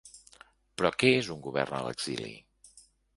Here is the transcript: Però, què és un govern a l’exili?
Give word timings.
Però, 0.81 0.89
què 1.03 1.11
és 1.17 1.29
un 1.35 1.43
govern 1.43 1.75
a 1.81 1.83
l’exili? 1.89 2.31